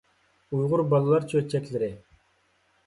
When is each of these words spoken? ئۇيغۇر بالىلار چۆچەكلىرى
ئۇيغۇر 0.55 0.83
بالىلار 0.95 1.29
چۆچەكلىرى 1.35 1.95